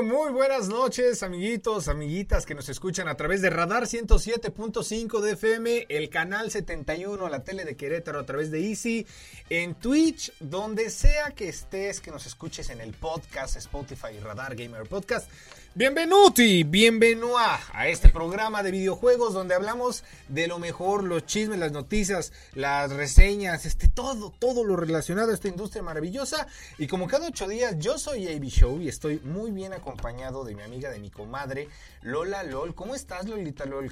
[0.00, 5.86] Muy buenas noches, amiguitos, amiguitas que nos escuchan a través de Radar 107.5 de FM,
[5.90, 9.06] el canal 71, la tele de Querétaro a través de Easy,
[9.50, 14.88] en Twitch, donde sea que estés, que nos escuches en el podcast Spotify Radar Gamer
[14.88, 15.28] Podcast.
[15.74, 21.72] Bienvenuti, bienvenua a este programa de videojuegos donde hablamos de lo mejor, los chismes, las
[21.72, 26.46] noticias, las reseñas, este todo, todo lo relacionado a esta industria maravillosa.
[26.76, 30.54] Y como cada ocho días, yo soy AB Show y estoy muy bien acompañado de
[30.54, 31.70] mi amiga, de mi comadre,
[32.02, 32.74] Lola LOL.
[32.74, 33.90] ¿Cómo estás, Lolita LOL?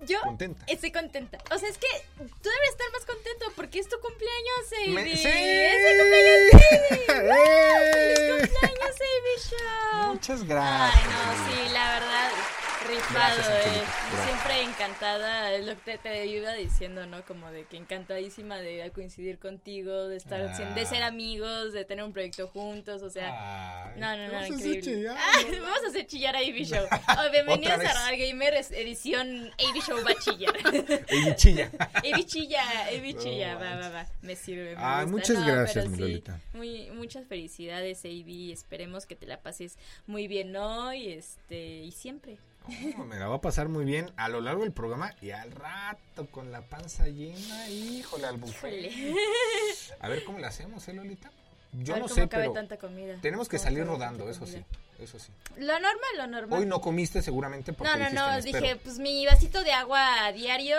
[0.00, 0.62] Yo contenta.
[0.66, 1.38] estoy contenta.
[1.54, 1.86] O sea, es que
[2.18, 4.92] tú debes estar más contento porque es tu cumpleaños, Avi.
[4.92, 5.26] Me- ¡Sí!
[5.26, 7.36] Es mi cumpleaños.
[7.38, 8.14] ¡Eh!
[8.14, 10.06] ¡Feliz cumpleaños, Avi Show!
[10.12, 11.06] Muchas Ay, gracias.
[11.06, 12.30] no, sí, la verdad,
[12.88, 13.82] rifado, Gracias, eh.
[14.24, 17.24] Siempre encantada, es lo que te, te iba diciendo, ¿no?
[17.24, 20.74] Como de que encantadísima de coincidir contigo, de estar, Ah.
[20.74, 23.86] de ser amigos, de tener un proyecto juntos, o sea...
[23.86, 24.80] Ay, No, no, no, a increíble.
[24.82, 26.86] chillar, Ah, vamos a hacer chillar a AB Show.
[27.18, 27.76] Oh, bienvenidos a.
[27.82, 30.54] Radar Gamer, edición AB Show va a chillar.
[31.08, 31.70] Ey, chilla.
[31.94, 34.74] AB chilla, AB chilla, va, va, va, me sirve.
[34.76, 35.06] me Ay, gusta.
[35.34, 36.22] muchas gracias, mi sí.
[36.52, 38.52] Muy, muchas felicidades, AB.
[38.52, 39.76] Esperemos que te la pases
[40.06, 42.36] muy bien hoy, este, y siempre.
[43.06, 46.26] Me la va a pasar muy bien a lo largo del programa y al rato
[46.30, 48.90] con la panza llena, híjole, al buffet.
[50.00, 51.30] A ver cómo la hacemos, ¿eh, Lolita?
[51.72, 53.18] Yo no cómo sé, cabe pero tanta comida.
[53.20, 54.64] tenemos que salir rodando, eso sí.
[55.00, 55.30] Eso sí.
[55.56, 56.60] Lo normal, lo normal.
[56.60, 60.26] Hoy no comiste seguramente porque No, no, dijiste, no, dije, pues mi vasito de agua
[60.26, 60.76] a diario,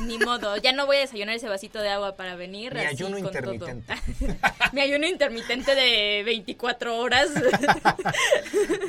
[0.00, 2.74] ni modo, ya no voy a desayunar ese vasito de agua para venir.
[2.74, 3.32] Mi así ayuno con todo.
[3.32, 3.94] intermitente.
[4.72, 7.28] mi ayuno intermitente de 24 horas.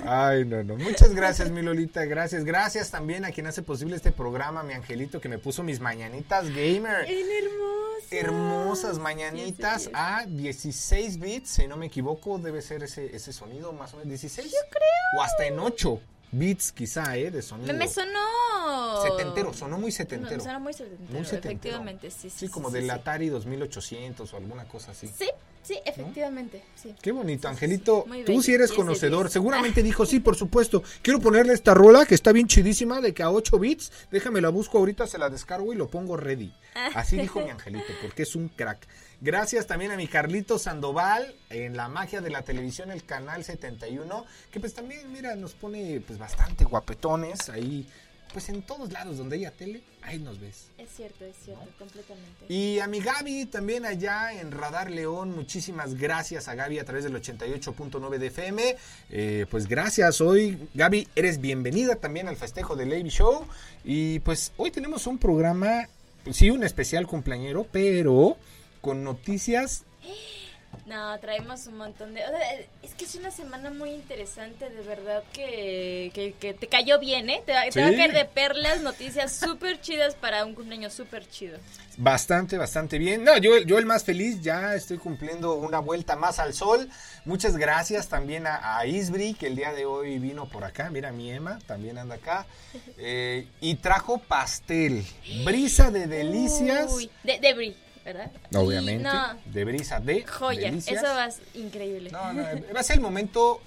[0.06, 0.76] Ay, no, no.
[0.78, 2.06] Muchas gracias, mi Lolita.
[2.06, 2.44] Gracias.
[2.44, 6.50] Gracias también a quien hace posible este programa, mi angelito, que me puso mis mañanitas
[6.50, 7.06] gamer.
[7.10, 7.92] ¡En hermosa!
[8.12, 9.92] Hermosas mañanitas Sí, sí, sí.
[9.94, 14.12] a 16 bits, si no me equivoco, debe ser ese, ese sonido más o menos.
[14.22, 14.44] ¿16?
[14.44, 15.20] Yo creo.
[15.20, 16.00] O hasta en 8
[16.32, 17.30] bits quizá, ¿eh?
[17.30, 17.68] De sonido.
[17.74, 19.02] Me, me sonó.
[19.04, 20.42] Setentero, sonó muy Me setentero.
[20.44, 21.50] sonó muy setentero, Muy setentero.
[21.52, 22.38] efectivamente, sí, sí.
[22.40, 22.90] Sí, como sí, del sí.
[22.90, 25.08] Atari 2800 o alguna cosa así.
[25.08, 25.30] Sí,
[25.64, 26.96] sí, efectivamente, sí.
[27.02, 28.06] Qué bonito, sí, Angelito.
[28.12, 28.24] sí.
[28.26, 29.26] Tú sí eres 10 de conocedor.
[29.26, 29.34] 10.
[29.34, 30.84] Seguramente dijo, sí, por supuesto.
[31.02, 33.92] Quiero ponerle esta rola que está bien chidísima de que a 8 bits.
[34.12, 36.54] Déjame la busco ahorita, se la descargo y lo pongo ready.
[36.96, 38.88] Así dijo mi Angelito, porque es un crack.
[39.20, 44.26] Gracias también a mi Carlito Sandoval en la magia de la televisión, el canal 71,
[44.52, 47.88] que pues también, mira, nos pone pues bastante guapetones ahí.
[48.34, 50.66] Pues en todos lados donde haya tele, ahí nos ves.
[50.78, 52.46] Es cierto, es cierto, completamente.
[52.50, 57.04] Y a mi Gaby también allá en Radar León, muchísimas gracias a Gaby a través
[57.04, 58.76] del 88.9 de FM.
[59.10, 63.46] Eh, pues gracias hoy, Gaby, eres bienvenida también al festejo del Lady Show.
[63.84, 65.88] Y pues hoy tenemos un programa,
[66.24, 68.38] pues, sí, un especial cumpleañero, pero
[68.82, 69.86] con noticias.
[70.86, 72.22] No, traemos un montón de...
[72.82, 77.30] es que es una semana muy interesante, de verdad, que, que, que te cayó bien,
[77.30, 77.44] ¿eh?
[77.46, 81.60] Te, te va a caer de perlas, noticias súper chidas para un cumpleaños súper chido.
[81.98, 83.24] Bastante, bastante bien.
[83.24, 86.90] No, yo, yo el más feliz, ya estoy cumpliendo una vuelta más al sol.
[87.26, 90.90] Muchas gracias también a, a Isbri, que el día de hoy vino por acá.
[90.90, 92.46] Mira, mi Emma también anda acá.
[93.04, 95.04] Eh, y trajo pastel.
[95.44, 96.92] Brisa de delicias.
[96.94, 97.76] Uy, de, de Brie,
[98.06, 98.32] ¿verdad?
[98.56, 99.04] Obviamente.
[99.04, 100.98] No, De brisa de joya, delicias.
[101.04, 102.12] eso va a ser increíble.
[102.12, 103.62] No, no, va a ser el momento,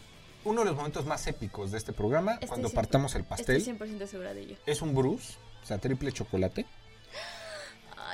[0.44, 3.56] uno de los momentos más épicos de este programa, Estoy cuando partamos el pastel.
[3.56, 4.56] Estoy 100% segura de ello.
[4.66, 6.66] Es un bruce, o sea, triple chocolate.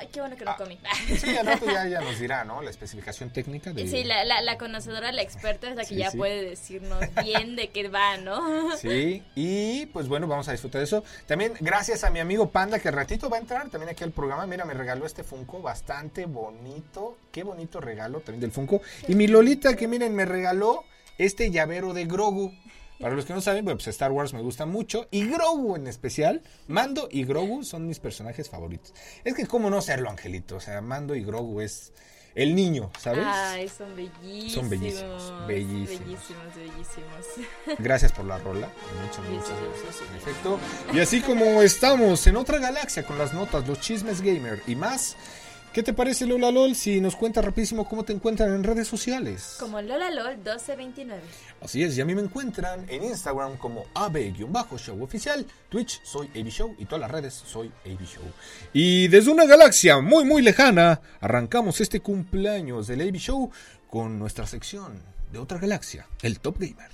[0.01, 0.57] Ay, qué bueno que no Ah.
[0.57, 0.79] comí.
[1.19, 2.61] Sí, al rato ya, ya nos dirá, ¿no?
[2.63, 3.87] La especificación técnica de...
[3.87, 6.17] Sí, la, la, la conocedora, la experta es la que Sí, ya sí.
[6.17, 8.75] puede decirnos bien de qué va, ¿no?
[8.77, 11.03] Sí, y pues bueno, vamos a disfrutar de eso.
[11.27, 14.11] También gracias a mi amigo Panda, que al ratito va a entrar también aquí al
[14.11, 14.47] programa.
[14.47, 17.17] Mira, me regaló este Funko bastante bonito.
[17.31, 18.81] Qué bonito regalo también del Funko.
[19.07, 20.83] Y mi Lolita, que miren, me regaló
[21.19, 22.51] este llavero de Grogu.
[23.01, 25.07] Para los que no saben, pues Star Wars me gusta mucho.
[25.11, 26.41] Y Grogu en especial.
[26.67, 28.93] Mando y Grogu son mis personajes favoritos.
[29.23, 30.57] Es que cómo no serlo, Angelito.
[30.57, 31.91] O sea, Mando y Grogu es
[32.33, 33.25] el niño, ¿sabes?
[33.27, 34.53] Ay, son bellísimos.
[34.53, 35.99] Son bellísimos, bellísimos.
[36.05, 37.79] Bellísimos, bellísimos.
[37.79, 38.69] Gracias por la rola.
[39.03, 39.95] Muchas, Sí, muchas sí, sí, gracias.
[39.95, 40.59] sí, efecto.
[40.93, 45.17] Y así como estamos en otra galaxia con las notas, los chismes gamer y más.
[45.73, 49.55] ¿Qué te parece Lola LOL si nos cuentas rapidísimo cómo te encuentran en redes sociales?
[49.57, 51.21] Como Lola LOL 1229.
[51.61, 56.49] Así es, y a mí me encuentran en Instagram como AB-show oficial, Twitch soy AB
[56.49, 58.23] Show y todas las redes soy AB Show.
[58.73, 63.49] Y desde una galaxia muy muy lejana, arrancamos este cumpleaños del AB Show
[63.89, 65.01] con nuestra sección
[65.31, 66.91] de otra galaxia, el Top Gamer.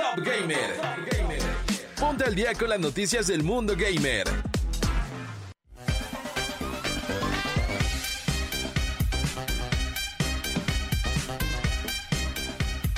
[0.00, 0.80] Top Gamer.
[1.98, 4.49] Ponte al día con las noticias del mundo gamer.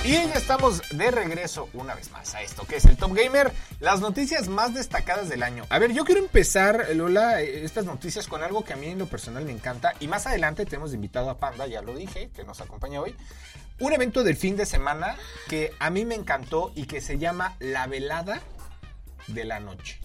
[0.05, 3.53] Y ya estamos de regreso una vez más a esto que es el Top Gamer,
[3.79, 5.65] las noticias más destacadas del año.
[5.69, 8.99] A ver, yo quiero empezar, Lola, eh, estas noticias con algo que a mí en
[8.99, 9.93] lo personal me encanta.
[10.01, 13.15] Y más adelante tenemos invitado a Panda, ya lo dije, que nos acompaña hoy.
[13.79, 15.15] Un evento del fin de semana
[15.47, 18.41] que a mí me encantó y que se llama La Velada
[19.27, 20.01] de la Noche.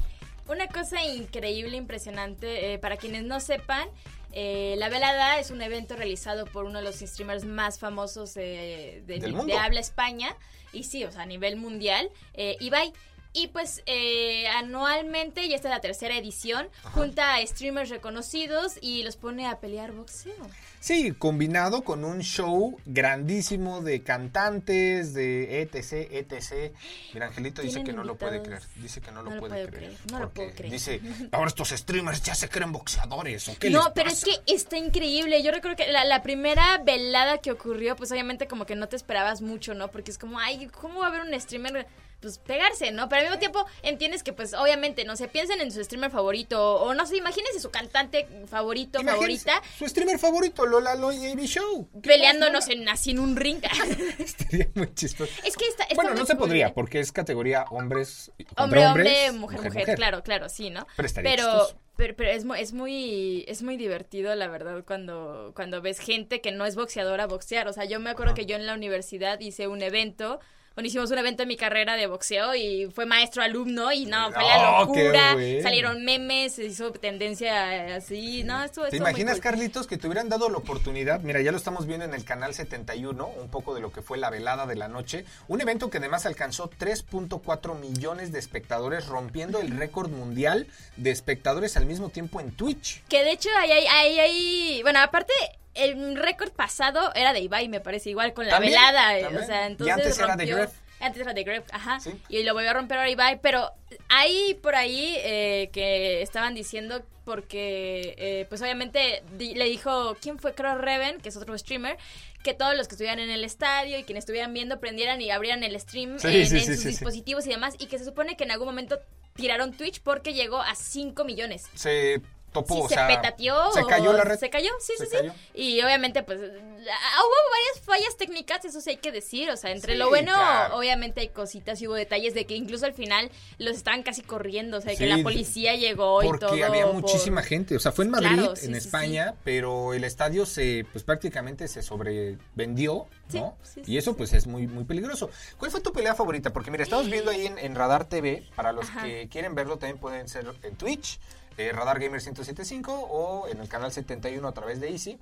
[0.47, 3.89] Una cosa increíble, impresionante, eh, para quienes no sepan,
[4.33, 9.03] eh, La Velada es un evento realizado por uno de los streamers más famosos eh,
[9.07, 10.37] de, de habla España,
[10.73, 12.93] y sí, o sea, a nivel mundial, eh, Ibai.
[13.33, 19.03] Y pues eh, anualmente, y esta es la tercera edición, junta a streamers reconocidos y
[19.03, 20.35] los pone a pelear boxeo.
[20.81, 26.73] Sí, combinado con un show grandísimo de cantantes, de etc, etc.
[27.13, 28.63] Mira, Angelito dice que no lo puede creer.
[28.77, 29.93] Dice que no lo No lo puede creer.
[29.95, 30.73] creer, no lo puedo creer.
[30.73, 31.01] Dice,
[31.33, 33.49] ahora estos streamers ya se creen boxeadores.
[33.49, 35.43] ¿o qué No, les pero es pasa?" que está increíble.
[35.43, 38.97] Yo recuerdo que la, la primera velada que ocurrió, pues obviamente como que no te
[38.97, 39.91] esperabas mucho, ¿no?
[39.91, 41.87] Porque es como, ay, ¿cómo va a haber un streamer?
[42.21, 43.09] Pues pegarse, ¿no?
[43.09, 46.77] Pero al mismo tiempo entiendes que, pues obviamente, no se piensen en su streamer favorito
[46.77, 51.41] o no sé, imagínense su cantante favorito, Imagínense, favorita, Su streamer favorito, Lola Loy AB
[51.43, 51.89] Show.
[52.03, 52.73] ¿Qué peleándonos pasa?
[52.73, 53.63] en, así en un ring.
[54.19, 55.33] Estaría muy chistoso.
[55.45, 58.33] es que está, está bueno, no se podría, porque es categoría hombres.
[58.57, 60.87] Hombre, hombres, hombre, mujer, mujer, claro, claro, sí, ¿no?
[60.97, 61.79] Pero estaría pero, chistoso.
[61.97, 66.53] pero, pero es, es muy es muy divertido, la verdad, cuando, cuando ves gente que
[66.53, 67.69] no es boxeadora boxear.
[67.69, 70.41] O sea, yo me acuerdo que yo en la universidad hice un evento,
[70.79, 74.31] bueno, hicimos un evento en mi carrera de boxeo y fue maestro alumno y no,
[74.31, 75.33] fue la Oh, locura.
[75.61, 79.43] Salieron memes, se hizo tendencia así, no, estuvo, ¿Te estuvo muy imaginas, cool.
[79.43, 81.19] Carlitos, que te hubieran dado la oportunidad?
[81.23, 84.19] Mira, ya lo estamos viendo en el canal 71, un poco de lo que fue
[84.19, 85.25] la velada de la noche.
[85.49, 91.77] Un evento que además alcanzó 3.4 millones de espectadores, rompiendo el récord mundial de espectadores
[91.77, 93.03] al mismo tiempo en Twitch.
[93.09, 95.33] Que de hecho, ahí, ahí, ahí, ahí- bueno, aparte,
[95.75, 99.19] el récord pasado era de Ibai, me parece, igual con la También, velada.
[99.19, 99.43] eh, también.
[99.43, 100.73] O sea, Y entonces antes era de rompió- Gref.
[101.01, 102.01] Antes era de Gref, ajá.
[102.01, 102.11] Sí.
[102.29, 103.71] Y lo volvió a romper ahora Ibai, pero
[104.09, 110.39] hay por ahí eh, que estaban diciendo porque, eh, pues obviamente di- le dijo, ¿quién
[110.39, 110.55] fue?
[110.55, 111.97] Creo Reven, que es otro streamer,
[112.43, 115.63] que todos los que estuvieran en el estadio y quienes estuvieran viendo prendieran y abrieran
[115.63, 118.37] el stream Sí, en, sí, en sí, sus dispositivos y demás, y que se supone
[118.37, 118.99] que en algún momento
[119.35, 121.67] tiraron Twitch porque llegó a 5 millones.
[121.75, 122.21] Se
[122.53, 123.73] topó, Sí, o se sea, petateó.
[123.73, 124.39] Se cayó la red.
[124.39, 125.33] Se cayó, sí, Se sí, cayó.
[125.33, 125.39] sí.
[125.55, 129.51] Y obviamente, pues, ah, hubo varias fallas técnicas, eso sí hay que decir.
[129.51, 130.77] O sea, entre Sí, lo bueno, claro.
[130.79, 134.79] obviamente hay cositas y hubo detalles de que incluso al final los estaban casi corriendo.
[134.79, 136.65] O sea, Sí, que la policía llegó y Porque todo.
[136.65, 137.77] había por- muchísima gente.
[137.77, 141.83] O sea, fue en Madrid, Claro, en España, pero el estadio se, pues prácticamente se
[141.83, 143.57] sobrevendió, ¿no?
[143.87, 145.31] y eso, pues, es muy, muy peligroso.
[145.59, 146.53] ¿Cuál fue tu pelea favorita?
[146.53, 148.45] Porque, mira, estamos viendo ahí en, en Radar TV.
[148.57, 149.03] Para los Ajá.
[149.05, 151.19] que quieren verlo, también pueden ser en Twitch,
[151.59, 155.19] eh, Radar Gamer 1075 o en el canal 71 a través de Easy.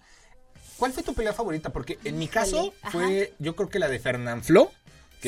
[0.77, 1.71] ¿Cuál fue tu pelea favorita?
[1.71, 4.71] Porque en mi caso fue, yo creo que la de Fernán Flo,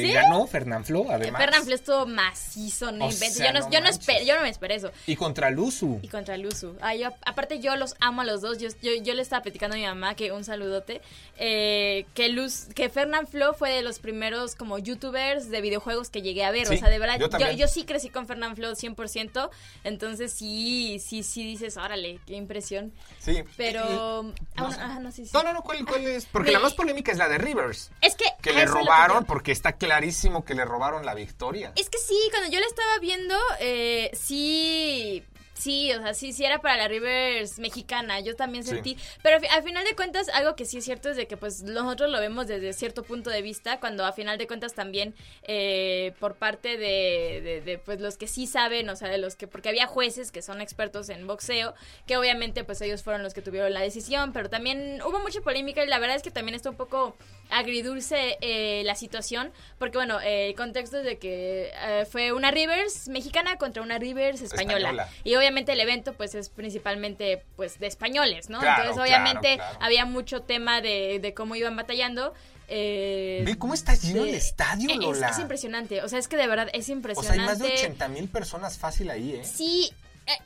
[0.03, 0.13] que ¿Sí?
[0.13, 1.41] ganó Fernán Flo, Eh, además.
[1.43, 4.07] Fernán Flo estuvo macizo, no sea, yo, no, no yo, no manches.
[4.09, 4.91] espe- yo no me esperé eso.
[5.07, 6.01] Y contra Luzu.
[6.03, 6.77] Y contra Luzu.
[6.81, 8.59] Ay, yo- aparte yo los amo a los dos.
[8.59, 11.01] Yo, yo, yo le estaba platicando a mi mamá que un saludote.
[11.41, 16.21] eh, que Luz, que Fernán Flo fue de los primeros como youtubers de videojuegos que
[16.23, 16.67] llegué a ver.
[16.67, 17.19] Sí, o sea, de verdad,
[17.57, 19.51] yo sí crecí con Fernán Flo 100%.
[19.85, 22.93] Entonces sí, sí, sí dices, órale, qué impresión.
[23.19, 23.43] Sí.
[23.57, 24.25] Pero...
[24.25, 25.31] Y- ah, no ajá, no, sí, sí.
[25.33, 26.27] No, no, ¿cuál, cuál es?
[26.27, 27.91] Porque la más polémica es la de Rivers.
[28.01, 28.25] Es que...
[28.43, 31.73] Que le robaron, porque está clarísimo que le robaron la victoria.
[31.75, 35.25] Es que sí, cuando yo la estaba viendo, eh, sí,
[35.59, 39.63] Sí, o sea, sí, sí era para la Rivers mexicana, yo también sentí, pero al
[39.65, 42.47] final de cuentas algo que sí es cierto es de que pues nosotros lo vemos
[42.47, 47.63] desde cierto punto de vista, cuando a final de cuentas también eh, por parte de,
[47.65, 50.43] de, pues los que sí saben, o sea, de los que, porque había jueces que
[50.43, 51.75] son expertos en boxeo,
[52.07, 55.83] que obviamente pues ellos fueron los que tuvieron la decisión, pero también hubo mucha polémica
[55.83, 57.17] y la verdad es que también está un poco
[57.51, 63.09] agridulce eh, la situación, porque bueno, el contexto es de que eh, fue una Rivers
[63.09, 65.09] mexicana contra una Rivers española.
[65.25, 68.61] Y obviamente el evento pues es principalmente pues de españoles, ¿no?
[68.63, 72.35] Entonces obviamente había mucho tema de, de cómo iban batallando.
[72.69, 75.31] Eh, Ve cómo está lleno el estadio, Lola.
[75.31, 77.41] Es, impresionante, o sea, es que de verdad es impresionante.
[77.41, 79.45] O sea, hay más de 80 mil personas fácil ahí, ¿eh?
[79.45, 79.91] Sí,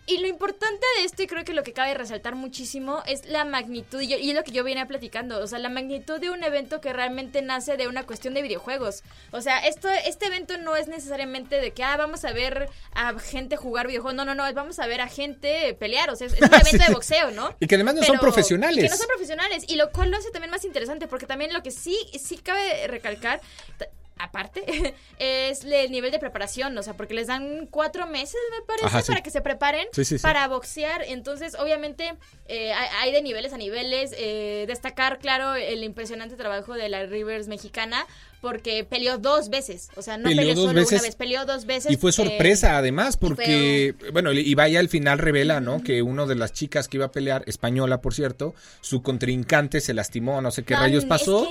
[0.07, 3.45] y lo importante de esto, y creo que lo que cabe resaltar muchísimo, es la
[3.45, 6.81] magnitud, y, es lo que yo vine platicando, o sea, la magnitud de un evento
[6.81, 9.03] que realmente nace de una cuestión de videojuegos.
[9.33, 13.19] O sea, esto, este evento no es necesariamente de que, ah, vamos a ver a
[13.19, 16.35] gente jugar videojuegos, no, no, no, vamos a ver a gente pelear, o sea, es,
[16.35, 17.55] un evento de boxeo, ¿no?
[17.59, 18.85] Y que además no son profesionales.
[18.85, 21.62] que no son profesionales, y lo cual lo hace también más interesante, porque también lo
[21.62, 23.41] que sí, sí cabe recalcar
[24.23, 29.07] aparte, es el nivel de preparación, o sea, porque les dan cuatro meses, me parece,
[29.07, 29.87] para que se preparen
[30.23, 31.02] para boxear.
[31.02, 32.14] Entonces, obviamente,
[32.47, 34.14] eh, hay de niveles a niveles.
[34.17, 38.07] Eh, destacar, claro, el impresionante trabajo de la Rivers mexicana,
[38.42, 41.92] porque peleó dos veces, o sea, no peleó, solo una vez, peleó dos veces.
[41.92, 45.80] Y fue sorpresa además, porque, bueno, y vaya al final revela, ¿no?
[45.82, 49.94] Que una de las chicas que iba a pelear, española por cierto, su contrincante se
[49.94, 51.49] lastimó, no sé qué rayos pasó.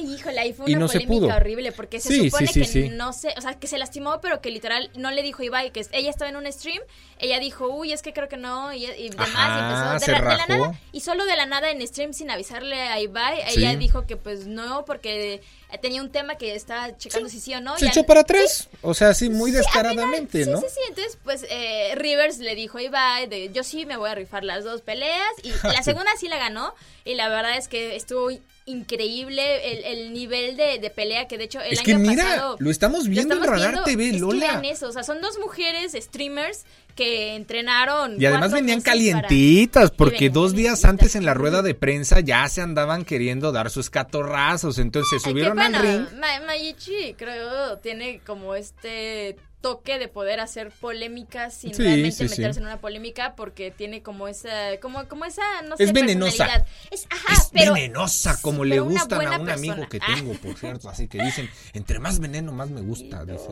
[0.67, 1.27] y no se pudo.
[1.27, 4.91] horrible, porque se supone que no sé, o sea, que se lastimó, pero que literal
[4.95, 6.81] no le dijo Ibai, que ella estaba en un stream,
[7.21, 10.79] ella dijo, uy, es que creo que no, y, demás, y empezó de, la nada,
[10.91, 14.47] y solo de la nada en stream sin avisarle a Ibai, ella dijo que pues
[14.47, 15.41] no, porque
[15.81, 17.77] tenía un tema que estaba checando si sí o no.
[17.77, 20.59] Se echó para atrás, o sea, sí, muy descaradamente, ¿no?
[20.61, 23.97] Sí, sí, sí, entonces pues eh, Rivers le dijo a Ibai, de, yo sí me
[23.97, 26.73] voy a rifar las dos peleas y la segunda sí la ganó
[27.05, 28.31] y la verdad es que estuvo
[28.65, 33.35] increíble el, nivel de, pelea que de hecho el es que mira, lo estamos viendo
[33.35, 34.61] en Radar TV, Lola.
[34.63, 38.21] eso, o sea, son dos mujeres streamers que entrenaron.
[38.21, 42.61] Y además venían calientitas, porque dos días antes en la rueda de prensa ya se
[42.61, 46.07] andaban queriendo dar sus catorrazos, entonces se subieron al ring.
[46.45, 52.81] Mayichi creo tiene como este toque de poder hacer polémicas sin realmente meterse en una
[52.81, 58.41] polémica porque tiene como esa como como esa no sé es venenosa es, ajá, venenosa
[58.41, 62.19] como le gustan a un amigo que tengo por cierto así que dicen entre más
[62.19, 63.49] veneno más me gusta dice.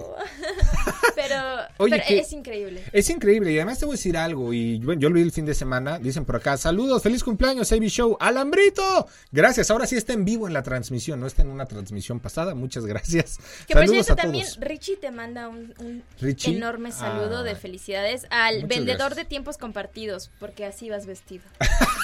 [1.15, 1.36] pero,
[1.77, 2.84] Oye, es increíble.
[2.91, 5.32] es increíble y además te voy a decir algo y bueno, yo lo vi el
[5.32, 9.96] fin de semana dicen por acá saludos feliz cumpleaños AB Show alambrito gracias ahora sí
[9.96, 13.74] está en vivo en la transmisión no está en una transmisión pasada muchas gracias que
[13.74, 17.56] saludos por también Richie te manda un enorme saludo de ah.
[17.56, 21.44] felicidades al vendedor de tiempos compartidos, porque así vas vestido.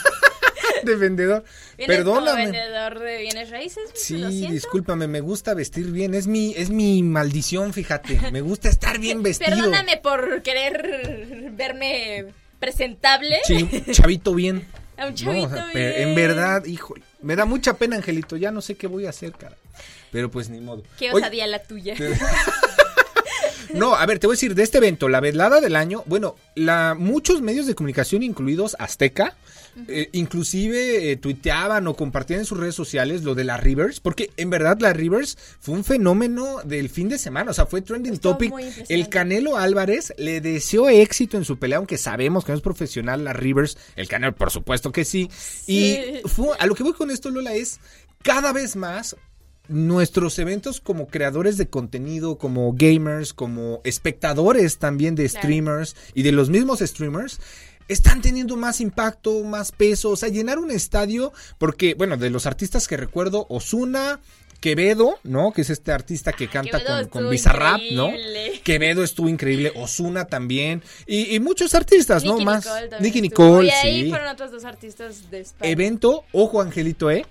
[0.85, 1.43] de vendedor.
[1.85, 2.45] Perdóname.
[2.45, 3.83] vendedor de bienes raíces.
[3.93, 8.19] Sí, discúlpame, me gusta vestir bien, es mi es mi maldición, fíjate.
[8.31, 9.55] Me gusta estar bien vestido.
[9.55, 12.27] Perdóname por querer verme
[12.59, 13.39] presentable.
[13.45, 14.67] Sí, chavito bien.
[14.97, 15.93] un chavito bien.
[15.97, 19.31] En verdad, hijo, me da mucha pena, Angelito, ya no sé qué voy a hacer,
[19.33, 19.57] cara.
[20.11, 20.83] Pero pues ni modo.
[20.97, 21.95] Qué osadía la tuya.
[23.73, 26.35] No, a ver, te voy a decir, de este evento, la velada del año, bueno,
[26.55, 29.35] la, muchos medios de comunicación, incluidos Azteca,
[29.87, 34.31] eh, inclusive eh, tuiteaban o compartían en sus redes sociales lo de la Rivers, porque
[34.37, 38.17] en verdad la Rivers fue un fenómeno del fin de semana, o sea, fue trending
[38.19, 38.53] topic.
[38.89, 43.23] El Canelo Álvarez le deseó éxito en su pelea, aunque sabemos que no es profesional
[43.23, 45.29] la Rivers, el Canelo por supuesto que sí.
[45.67, 47.79] Y fue, a lo que voy con esto, Lola, es
[48.23, 49.15] cada vez más
[49.67, 56.31] nuestros eventos como creadores de contenido, como gamers, como espectadores también de streamers y de
[56.31, 57.39] los mismos streamers,
[57.87, 62.45] están teniendo más impacto, más peso, o sea, llenar un estadio, porque, bueno, de los
[62.45, 64.19] artistas que recuerdo, Osuna,
[64.59, 65.51] Quevedo, ¿no?
[65.51, 68.09] Que es este artista que canta con, con Bizarrap, ¿no?
[68.63, 72.39] Quevedo estuvo increíble, Osuna también, y, muchos artistas, ¿no?
[72.39, 72.67] Más.
[72.99, 75.71] Nicky Nicole, y ahí fueron otros dos artistas de España.
[75.71, 77.25] Evento, ojo Angelito, ¿eh?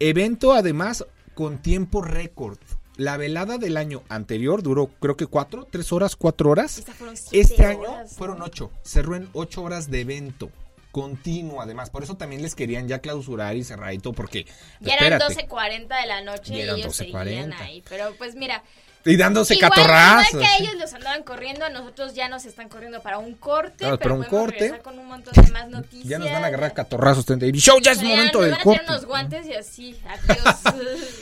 [0.00, 2.58] Evento además con tiempo récord.
[3.00, 6.84] La velada del año anterior duró creo que cuatro, tres horas, cuatro horas.
[7.32, 8.70] Este año fueron ocho.
[8.82, 10.50] Cerró en ocho horas de evento
[10.92, 11.88] continuo además.
[11.88, 14.44] Por eso también les querían ya clausurar y cerrar y todo porque...
[14.80, 17.82] Ya eran 12.40 de la noche y, ellos seguían ahí.
[17.88, 18.62] Pero pues mira...
[19.04, 20.34] Y dándose igual, catorrazos.
[20.34, 23.86] Igual que ellos los andaban corriendo, a nosotros ya nos están corriendo para un corte.
[23.98, 24.78] pero un corte.
[24.82, 26.08] Con un montón de más noticias.
[26.08, 27.24] Ya nos van a agarrar catorrazos.
[27.28, 28.84] Y show ya es momento del corte.
[28.88, 29.98] unos guantes y así.
[30.06, 30.56] Adiós.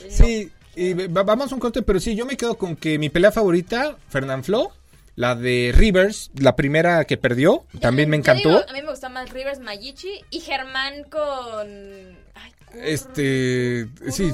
[0.11, 3.33] sí, y vamos a un corte, pero sí, yo me quedo con que mi pelea
[3.33, 4.73] favorita, Fernand Flo
[5.17, 8.49] La de Rivers, la primera que perdió, también me encantó.
[8.49, 12.17] digo, a mí me gustó más Rivers Magici y Germán con.
[12.75, 14.33] Este, sí,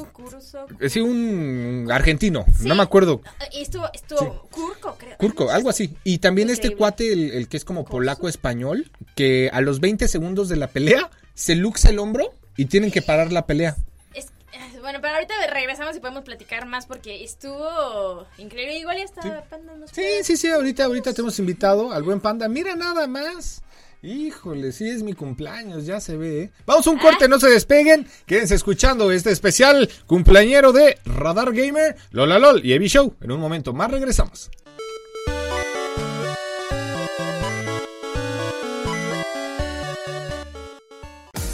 [0.81, 2.67] eh, sí, un argentino, Sí.
[2.69, 3.21] no me acuerdo.
[3.53, 5.51] Y estuvo, estuvo Curco, creo.
[5.51, 5.97] Algo así.
[6.05, 10.49] Y también este cuate, el, el que es como polaco-español, que a los 20 segundos
[10.49, 13.77] de la pelea se luxa el hombro y tienen que parar la pelea.
[14.15, 18.79] Eh, bueno, pero ahorita regresamos y podemos platicar más porque estuvo increíble.
[18.79, 22.21] Igual ya está Panda nos Sí, sí, sí, ahorita, ahorita te hemos invitado al buen
[22.21, 22.49] panda.
[22.49, 23.63] Mira nada más.
[24.05, 26.43] Híjole, sí es mi cumpleaños, ya se ve.
[26.43, 26.51] ¿eh?
[26.67, 28.07] Vamos a un corte, no se despeguen.
[28.27, 33.17] Quédense escuchando este especial cumpleañero de Radar Gamer, Lola LOL y Evi Show.
[33.23, 34.51] En un momento más regresamos.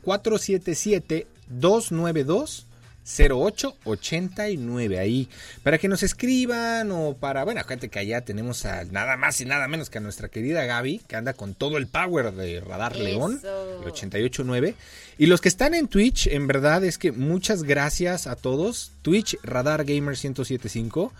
[3.09, 4.99] 477-292-0889.
[4.99, 5.27] Ahí,
[5.63, 9.45] para que nos escriban o para, bueno, gente que allá tenemos a nada más y
[9.45, 12.93] nada menos que a nuestra querida Gaby, que anda con todo el power de Radar
[12.93, 13.03] Eso.
[13.03, 14.75] León, el 889.
[15.17, 18.91] Y los que están en Twitch, en verdad es que muchas gracias a todos.
[19.01, 21.11] Twitch Radar Gamer 1075.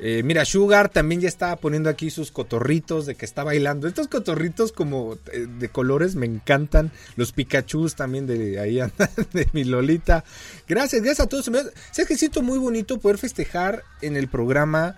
[0.00, 3.86] Eh, mira, Sugar también ya estaba poniendo aquí sus cotorritos de que está bailando.
[3.86, 6.90] Estos cotorritos como eh, de colores me encantan.
[7.16, 10.24] Los Pikachus también de ahí andan, de mi Lolita.
[10.66, 11.44] Gracias, gracias a todos.
[11.44, 14.96] Sabes que siento muy bonito poder festejar en el programa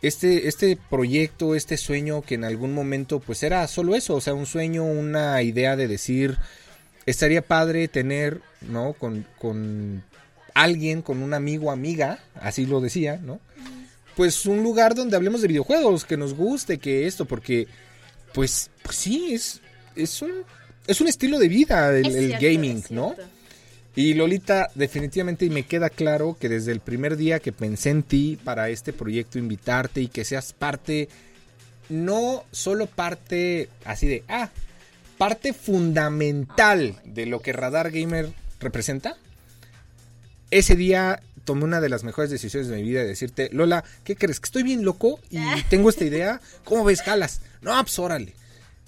[0.00, 4.34] este, este proyecto, este sueño que en algún momento pues era solo eso, o sea,
[4.34, 6.38] un sueño, una idea de decir,
[7.04, 8.92] estaría padre tener, ¿no?
[8.92, 10.04] Con, con
[10.54, 13.40] alguien, con un amigo, amiga, así lo decía, ¿no?
[14.18, 17.68] Pues un lugar donde hablemos de videojuegos, que nos guste, que esto, porque,
[18.34, 19.60] pues, pues sí, es,
[19.94, 20.32] es un,
[20.88, 23.14] es un estilo de vida el, gaming, ¿no?
[23.94, 28.02] Y Lolita, definitivamente y me queda claro que desde el primer día que pensé en
[28.02, 31.08] ti para este proyecto, invitarte y que seas parte,
[31.88, 34.50] no solo parte así de, ah,
[35.16, 39.16] parte fundamental de lo que Radar Gamer representa.
[40.50, 44.16] Ese día tomé una de las mejores decisiones de mi vida de decirte, Lola, ¿qué
[44.16, 44.38] crees?
[44.38, 45.38] Que estoy bien loco y
[45.70, 46.42] tengo esta idea.
[46.64, 47.40] ¿Cómo ves, jalas?
[47.62, 48.34] No, pues órale.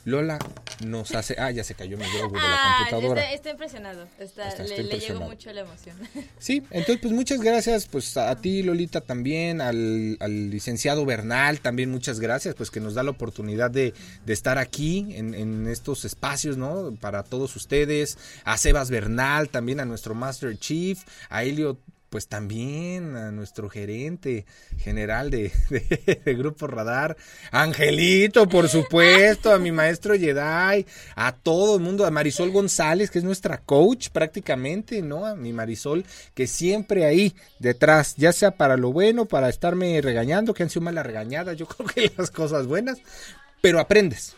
[0.05, 0.39] Lola
[0.85, 1.37] nos hace.
[1.39, 3.21] Ah, ya se cayó mi logo de la Ah, computadora.
[3.23, 4.07] está, está impresionado.
[4.19, 5.97] Está, Está- le, le llegó mucho la emoción.
[6.39, 11.61] Sí, entonces pues muchas gracias pues a, a ti Lolita también, al, al licenciado Bernal
[11.61, 13.93] también muchas gracias pues que nos da la oportunidad de,
[14.27, 16.95] de estar aquí en, en estos espacios, ¿no?
[16.99, 21.79] Para todos ustedes, a Sebas Bernal también, a nuestro Master Chief, a Elio
[22.11, 24.45] pues también a nuestro gerente
[24.79, 27.17] general de, de- de Grupo Radar,
[27.53, 33.19] Angelito, por supuesto, a mi maestro Jedi, a todo el mundo, a Marisol González, que
[33.21, 35.25] es nuestra coach prácticamente, ¿no?
[35.25, 40.53] A mi Marisol, que siempre ahí detrás, ya sea para lo bueno, para estarme regañando,
[40.53, 42.99] que han sido malas regañadas, yo creo que las cosas buenas,
[43.61, 44.35] pero aprendes.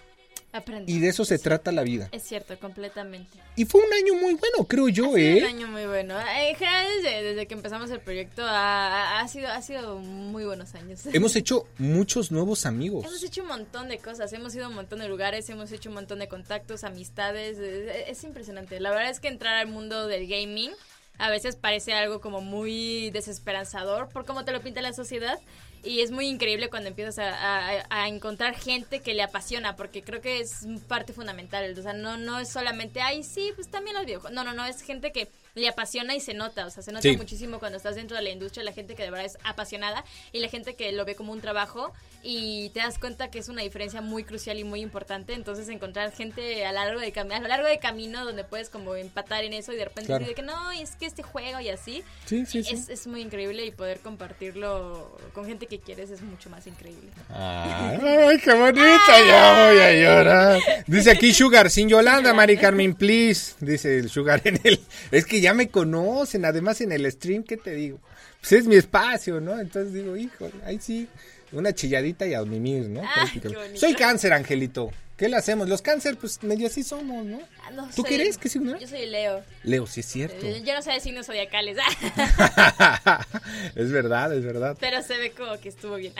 [0.52, 0.92] Aprendí.
[0.92, 2.08] Y de eso se trata la vida.
[2.12, 3.38] Es cierto, completamente.
[3.56, 5.38] Y fue un año muy bueno, creo yo, Ha sido ¿eh?
[5.38, 6.14] un año muy bueno.
[6.20, 10.74] En general, desde, desde que empezamos el proyecto, ha, ha sido, ha sido muy buenos
[10.74, 11.06] años.
[11.12, 13.06] Hemos hecho muchos nuevos amigos.
[13.06, 15.88] Hemos hecho un montón de cosas, hemos ido a un montón de lugares, hemos hecho
[15.88, 18.78] un montón de contactos, amistades, es, es impresionante.
[18.78, 20.72] La verdad es que entrar al mundo del gaming
[21.18, 25.38] a veces parece algo como muy desesperanzador por cómo te lo pinta la sociedad
[25.82, 30.40] y es muy increíble cuando empiezas a, encontrar gente que le apasiona porque creo que
[30.40, 34.34] es parte fundamental, o sea, no, no es solamente, ay, sí, pues también los videojuegos,
[34.34, 37.02] no, no, no, es gente que le apasiona y se nota, o sea, se nota
[37.02, 37.16] Sí.
[37.16, 40.40] muchísimo cuando estás dentro de la industria, la gente que de verdad es apasionada y
[40.40, 43.62] la gente que lo ve como un trabajo y te das cuenta que es una
[43.62, 47.66] diferencia muy crucial y muy importante, entonces encontrar gente a, largo de a lo largo
[47.68, 50.20] de camino donde puedes como empatar en eso y de repente Claro.
[50.20, 52.60] decir de que no, es que este juego y así, Sí, sí.
[52.60, 57.10] Es, es muy increíble y poder compartirlo con gente que quieres es mucho más increíble.
[57.28, 60.60] Ay, qué bonita, ya voy a llorar.
[60.86, 63.54] Dice aquí Sugar, sin Yolanda, Mari Carmen, please.
[63.60, 64.80] Dice el Sugar en el.
[65.10, 67.98] Es que ya me conocen, además en el stream, ¿qué te digo?
[68.40, 69.58] Pues es mi espacio, ¿no?
[69.60, 71.08] Entonces digo, hijo, ahí sí,
[71.52, 73.02] una chilladita y a mimir, ¿no?
[73.14, 73.78] Ay, qué.
[73.78, 74.90] Soy cáncer, Angelito.
[75.16, 75.68] ¿Qué le hacemos?
[75.68, 77.38] Los cáncer, pues medio así somos, ¿no?
[77.64, 78.38] Ah, no ¿Tú qué eres?
[78.38, 78.76] ¿Qué signo?
[78.78, 79.42] Yo soy Leo.
[79.62, 80.44] Leo, sí es cierto.
[80.44, 81.76] Eh, Yo no sé de signos zodiacales,
[83.76, 84.76] es verdad, es verdad.
[84.80, 86.14] pero se ve como que estuvo bien.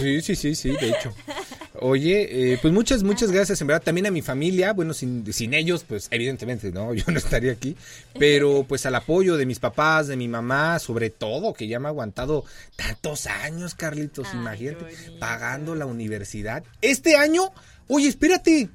[0.00, 1.14] Sí, sí, sí, sí, de hecho.
[1.84, 5.52] Oye, eh, pues muchas, muchas gracias, en verdad, también a mi familia, bueno, sin, sin
[5.52, 6.94] ellos, pues evidentemente, ¿no?
[6.94, 7.76] Yo no estaría aquí,
[8.20, 11.86] pero pues al apoyo de mis papás, de mi mamá, sobre todo, que ya me
[11.86, 12.44] ha aguantado
[12.76, 15.18] tantos años, Carlitos, Ay, imagínate, bonito.
[15.18, 16.62] pagando la universidad.
[16.82, 17.50] Este año,
[17.88, 18.70] oye, espérate.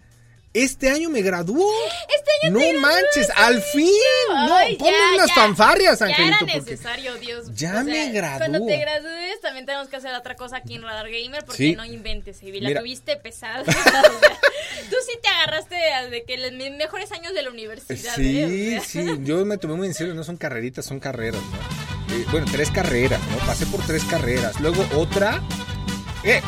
[0.63, 1.70] Este año me graduó.
[2.15, 3.89] Este año No te graduaste, manches, al fin.
[4.36, 5.34] Ay, no, ponme ya, unas ya.
[5.36, 6.28] fanfarrias, Ya Angelito.
[6.28, 7.46] era porque- necesario, Dios.
[7.56, 8.67] Ya me Cuando graduó.
[8.67, 11.76] te gradúes, también tenemos que hacer otra cosa aquí en Radar Gamer, porque Sí.
[11.76, 12.62] no inventes, Ivy.
[12.62, 12.82] La Mira.
[12.82, 13.63] tuviste pesada.
[13.67, 14.02] O sea,
[14.89, 15.76] Tú sí te agarraste
[16.12, 18.15] de que los me- mejores años de la universidad.
[18.15, 18.78] Sí, ¿eh?
[18.80, 22.15] O sea, sí, yo me tomé muy en serio, no son carreritas, son carreras, ¿no?
[22.15, 23.38] Eh, bueno, tres carreras, ¿no?
[23.46, 24.60] Pasé por tres carreras.
[24.62, 25.41] Luego otra.
[26.24, 26.41] Eh,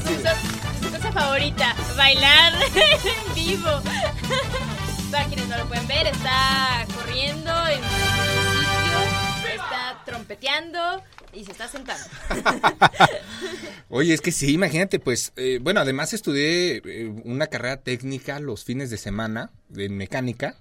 [0.00, 3.82] Su, cosa favorita, bailar en vivo.
[5.10, 11.02] Para quienes no lo pueden ver, está corriendo en sitio, está trompeteando
[11.34, 12.04] y se está sentando.
[13.90, 18.64] Oye, es que sí, imagínate, pues, eh, bueno, además estudié eh, una carrera técnica los
[18.64, 20.56] fines de semana de mecánica.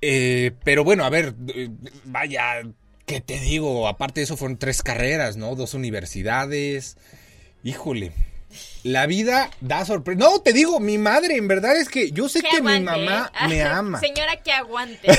[0.00, 1.70] Eh, pero bueno, a ver, eh,
[2.04, 2.62] vaya,
[3.06, 3.88] ¿qué te digo?
[3.88, 5.56] Aparte de eso fueron tres carreras, ¿no?
[5.56, 6.98] Dos universidades.
[7.64, 8.12] Híjole.
[8.84, 10.18] La vida da sorpresa.
[10.20, 13.48] No, te digo, mi madre, en verdad es que yo sé que, mi mamá ¿eh?
[13.48, 13.98] me ama.
[13.98, 15.08] Señora, que aguante.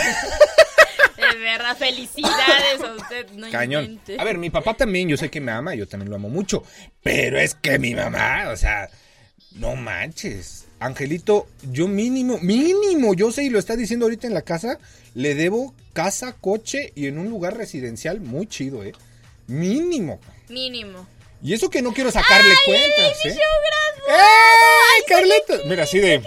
[1.18, 3.30] De verdad, felicidades a usted.
[3.32, 3.86] No Cañón.
[3.86, 4.18] invente.
[4.20, 6.64] A ver, mi papá también, yo sé que me ama, yo también lo amo mucho.
[7.02, 8.90] Pero es que mi mamá, o sea,
[9.54, 10.68] no manches.
[10.80, 14.78] Angelito, yo mínimo, mínimo, yo sé y lo está diciendo ahorita en la casa,
[15.14, 18.92] le debo casa, coche y en un lugar residencial muy chido, ¿eh?
[19.48, 20.20] Mínimo.
[20.50, 21.08] Mínimo.
[21.46, 23.30] Y eso que no quiero sacarle cuentas, ¿eh?
[23.30, 23.38] Show
[24.10, 25.68] ¡Ey, Carlito!
[25.68, 26.24] Mira, así de...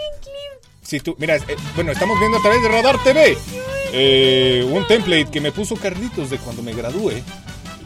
[0.82, 3.36] Si tú, mira, eh, bueno, estamos viendo a través de Radar TV
[3.92, 7.24] eh, un template que me puso Carlitos de cuando me gradué.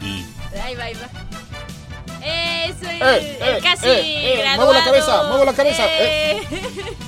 [0.01, 0.23] Y
[0.59, 1.09] Ahí va, ahí va.
[2.23, 4.57] Eh, el eh, casi eh, graduado.
[4.57, 6.41] muevo la cabeza, muevo la cabeza, Eh.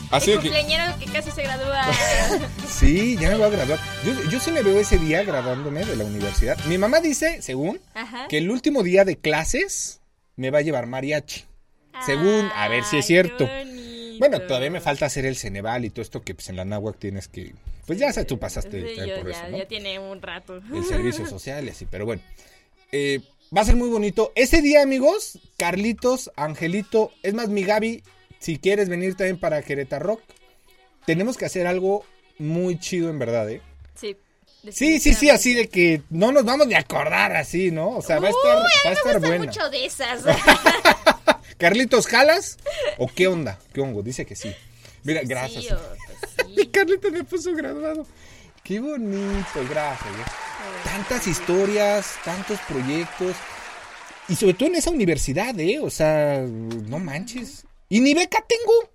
[0.10, 1.86] Así el que- cumpleañero que casi se gradúa.
[2.68, 3.80] Sí, ya me voy a graduar.
[4.04, 6.58] Yo, yo sí me veo ese día graduándome de la universidad.
[6.66, 8.28] Mi mamá dice, según, Ajá.
[8.28, 10.02] que el último día de clases
[10.36, 11.44] me va a llevar mariachi.
[12.06, 13.48] Según, a ver si es cierto.
[14.20, 16.98] Bueno, todavía me falta hacer el Ceneval y todo esto que pues en la náhuac
[16.98, 17.54] tienes que...
[17.86, 19.58] Pues ya tú pasaste Sí, yo por ya, eso, ¿no?
[19.58, 20.62] ya tiene un rato.
[20.74, 22.22] El servicio social y así, pero bueno.
[22.92, 23.22] Eh,
[23.56, 24.32] va a ser muy bonito.
[24.36, 28.04] Ese día, amigos, Carlitos, Angelito, es más, mi Gaby,
[28.40, 30.22] si quieres venir también para Querétaro Rock,
[31.06, 32.06] tenemos que hacer algo
[32.40, 33.62] muy chido en verdad, ¿eh?
[33.96, 34.18] Sí.
[34.72, 37.90] Sí, sí, sí, así de que no nos vamos ni a acordar así, ¿no?
[37.90, 39.46] O sea, va a estar, Uy, va a me estar gusta buena.
[39.46, 40.22] mucho de esas.
[41.58, 42.58] Carlitos, ¿jalas?
[42.98, 43.60] ¿O qué onda?
[43.74, 44.02] ¿Qué hongo?
[44.04, 44.54] Dice que sí.
[45.04, 45.72] Mira, gracias.
[45.72, 46.68] O- pues sí.
[46.72, 48.06] Carlitos me puso graduado.
[48.64, 50.10] Qué bonito, gracias.
[50.10, 50.32] ¿eh?
[50.84, 53.36] Tantas historias, tantos proyectos.
[54.28, 55.80] Y sobre todo en esa universidad, ¿eh?
[55.80, 57.64] O sea, no manches.
[57.90, 58.90] Y ni beca tengo.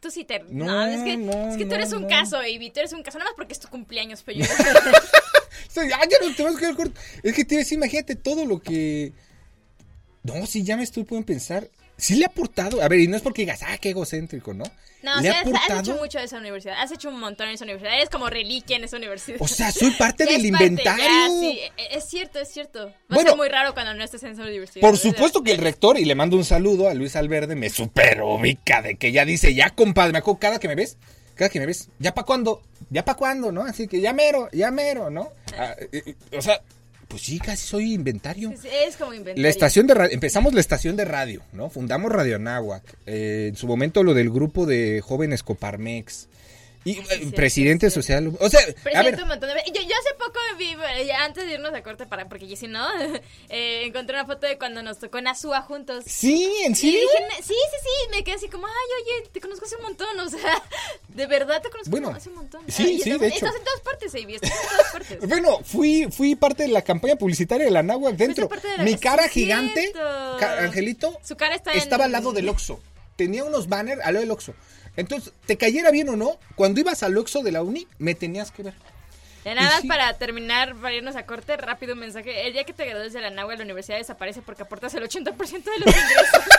[0.00, 0.40] Tú sí te...
[0.48, 2.70] No, No, es que, no, es que tú eres un caso, Ivy.
[2.70, 3.18] Tú eres un caso.
[3.18, 4.46] Nada más porque es tu cumpleaños, pero yo...
[5.68, 7.00] Sea, ya, no te vas a quedar corto.
[7.22, 9.12] Es que tienes, imagínate todo lo que.
[10.22, 11.68] No, sí, ya me estoy pudiendo pensar.
[11.98, 12.82] Sí le ha aportado.
[12.82, 14.64] A ver, y no es porque digas, ah, qué egocéntrico, ¿no?
[15.02, 16.74] No, le o sea, ha has- hecho mucho de esa universidad.
[16.80, 17.94] Has hecho un montón en esa universidad.
[17.94, 19.38] Eres como reliquia en esa universidad.
[19.40, 21.04] O sea, soy parte del parte, inventario.
[21.04, 22.86] ya, sí, e- es cierto, es cierto.
[22.88, 24.80] Va Bueno, a ser muy raro cuando no estés en esa universidad.
[24.80, 28.20] Por supuesto que el rector, y le mando un saludo a Luis Alverde, me super
[28.22, 30.96] ubica de que ya dice, ya compadre, me acuerdo cada que me ves,
[31.34, 33.62] cada que me ves, ya pa' cuándo, ya pa' cuándo, ¿no?
[33.62, 35.30] Así que ya mero, ya mero, ¿no?
[35.56, 35.76] Ah,
[36.36, 36.60] o sea,
[37.08, 38.50] pues sí, casi soy inventario.
[38.50, 39.42] Es, es como inventario.
[39.42, 41.70] La estación de radio, empezamos la estación de radio, ¿no?
[41.70, 42.82] Fundamos Radio Anáhuac.
[43.06, 46.28] Eh, en su momento lo del grupo de jóvenes Coparmex.
[46.86, 48.32] Y, eh, presidente social.
[48.38, 49.22] O sea, a Presidente ver.
[49.24, 49.72] un montón de veces.
[49.74, 52.86] Yo, yo hace poco vi, eh, antes de irnos a corte, para, porque si no,
[53.48, 56.04] eh, encontré una foto de cuando nos tocó en Azúa juntos.
[56.06, 56.92] Sí, en "Ne- sí,
[57.42, 58.72] sí, sí, me quedé así como, ay,
[59.02, 60.62] oye, te conozco hace un montón, o sea,
[61.08, 62.62] de verdad te conozco Bueno, hace un montón.
[62.68, 63.36] sí, y sí, estás, de hecho.
[63.46, 65.18] Estás en todas partes, Avi, estás en todas partes.
[65.28, 68.48] Bueno, fui, fui parte de la campaña publicitaria de la Náhuac dentro.
[68.48, 72.12] parte de la- Mi cara Sí, gigante, ca- Angelito, Su cara está en- estaba al
[72.12, 72.80] lado del Oxxo.
[73.16, 74.54] Tenía unos banners al lado del Oxxo.
[74.96, 78.50] Entonces, te cayera bien o no, cuando ibas al Oxxo de la uni, me tenías
[78.50, 78.74] que ver.
[79.44, 79.88] Ya nada Y más sí.
[79.88, 82.46] para terminar, para irnos a corte, rápido un mensaje.
[82.46, 85.36] El día que te gradúes de la NAUA, la universidad desaparece porque aportas el 80%
[85.36, 86.42] de los ingresos.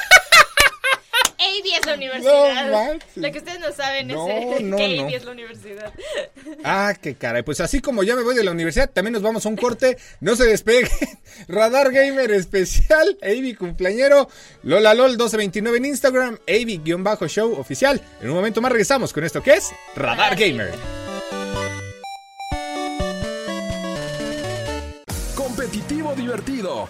[1.39, 2.71] AV es la universidad.
[2.71, 2.99] No.
[3.15, 5.93] Lo que ustedes no saben No, es no, que es la universidad.
[6.63, 7.43] Ah, qué caray.
[7.43, 9.97] Pues así como ya me voy de la universidad, también nos vamos a un corte.
[10.19, 10.89] No se despegue.
[11.47, 13.17] Radar Gamer especial.
[13.21, 14.29] Avi cumpleañero.
[14.63, 16.39] Lola LOL 1229 en Instagram.
[16.47, 18.01] Avi-show oficial.
[18.21, 20.73] En un momento más regresamos con esto que es Radar Gamer.
[25.35, 26.89] Competitivo divertido.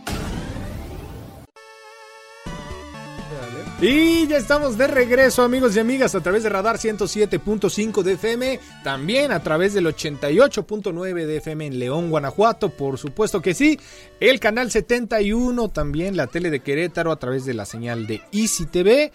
[3.81, 8.59] Y ya estamos de regreso, amigos y amigas, a través de Radar 107.5 de FM,
[8.83, 13.79] también a través del 88.9 de FM en León, Guanajuato, por supuesto que sí.
[14.19, 18.67] El canal 71, también la tele de Querétaro a través de la señal de Easy
[18.67, 19.11] TV.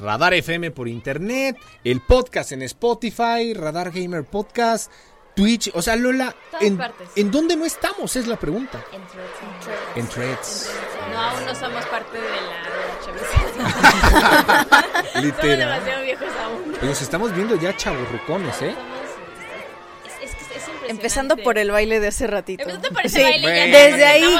[0.00, 4.90] Radar FM por internet, el podcast en Spotify, Radar Gamer Podcast,
[5.36, 7.08] Twitch, o sea, Lola, Todas ¿en, partes.
[7.14, 8.16] ¿en dónde no estamos?
[8.16, 8.84] Es la pregunta.
[8.92, 10.70] En threads, En Threads.
[11.12, 13.22] No, aún no somos parte de la, la
[14.68, 15.12] chaviza.
[15.12, 15.58] somos Literal.
[15.58, 16.76] demasiado viejos aún.
[16.82, 18.74] Nos estamos viendo ya chaburrucones, ¿eh?
[18.74, 20.90] Somos- es, es, que es impresionante.
[20.90, 22.62] Empezando por el baile de hace ratito.
[22.62, 23.22] Empezando por ese Sí.
[23.24, 23.78] baile, ya Bueno.
[23.78, 24.38] Desde ahí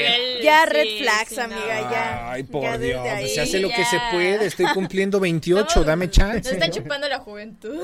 [0.00, 1.42] en ya, sí, red flags, sí, no.
[1.42, 2.30] amiga, ya.
[2.32, 4.46] Ay, por Ya Dios, ahí, se hace lo que se puede.
[4.46, 6.52] Estoy cumpliendo 28, Estamos- dame Nos chance.
[6.52, 6.74] están ¿no?
[6.76, 7.74] chupando la juventud.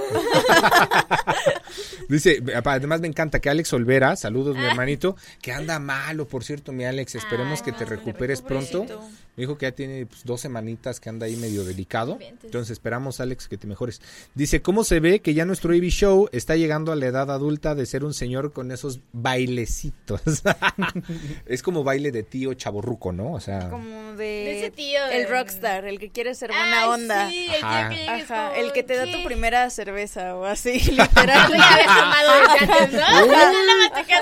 [2.08, 4.70] Dice, además me encanta que Alex Olvera, saludos mi Ah.
[4.70, 8.66] hermanito, que anda malo, por cierto, mi Alex, esperemos Ay, que te no, recuperes recupere.
[8.70, 9.00] pronto.
[9.36, 12.18] Me dijo que ya tiene pues, dos semanitas que anda ahí medio delicado.
[12.20, 12.76] Entonces.
[12.76, 14.00] Esperamos, Alex, que te mejores.
[14.34, 17.74] Dice, ¿cómo se ve que ya nuestro AV Show está llegando a la edad adulta
[17.74, 20.20] de ser un señor con esos bailecitos?
[21.46, 23.32] es como baile de tío chaborruco, ¿no?
[23.32, 23.68] O sea...
[23.70, 27.28] Como de, De ese tío de- el rockstar, el que quiere ser buena Ay, onda.
[27.28, 27.88] Sí, el Ajá.
[27.88, 29.12] tío que es Ajá, como, el que te da ¿qué?
[29.12, 31.38] tu primera cerveza o así, literal.
[31.52, 32.30] habías tomado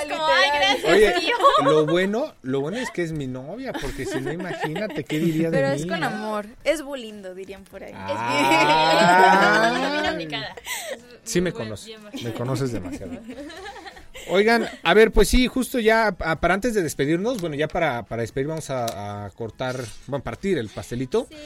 [0.09, 1.37] como, ay, gracias, Oye, tío.
[1.65, 5.51] lo bueno, lo bueno es que es mi novia, porque si no, imagínate qué diría
[5.51, 5.77] de Pero mí.
[5.77, 6.07] es con ¿no?
[6.07, 7.93] amor, es bulindo, dirían por ahí.
[7.95, 9.91] Ah.
[9.93, 10.55] Bien aplicada.
[11.23, 13.13] Sí me conoces, me conoces demasiado.
[14.29, 18.05] Oigan, a ver, pues sí, justo ya, a- para antes de despedirnos, bueno, ya para,
[18.05, 21.27] para despedir vamos a, a cortar, bueno, partir el pastelito.
[21.31, 21.37] Sí.